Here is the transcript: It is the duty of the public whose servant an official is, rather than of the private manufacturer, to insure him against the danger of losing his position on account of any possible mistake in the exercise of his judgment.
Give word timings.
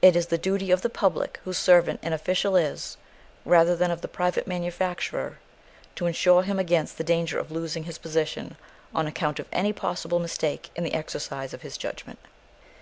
It 0.00 0.16
is 0.16 0.28
the 0.28 0.38
duty 0.38 0.70
of 0.70 0.80
the 0.80 0.88
public 0.88 1.40
whose 1.44 1.58
servant 1.58 2.00
an 2.02 2.14
official 2.14 2.56
is, 2.56 2.96
rather 3.44 3.76
than 3.76 3.90
of 3.90 4.00
the 4.00 4.08
private 4.08 4.46
manufacturer, 4.46 5.40
to 5.96 6.06
insure 6.06 6.42
him 6.44 6.58
against 6.58 6.96
the 6.96 7.04
danger 7.04 7.38
of 7.38 7.50
losing 7.50 7.84
his 7.84 7.98
position 7.98 8.56
on 8.94 9.06
account 9.06 9.38
of 9.38 9.46
any 9.52 9.74
possible 9.74 10.20
mistake 10.20 10.70
in 10.74 10.84
the 10.84 10.94
exercise 10.94 11.52
of 11.52 11.60
his 11.60 11.76
judgment. 11.76 12.18